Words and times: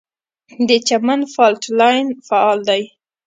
د 0.67 0.69
چمن 0.87 1.21
فالټ 1.33 1.63
لاین 1.79 2.07
فعال 2.27 2.59
دی 2.69 2.83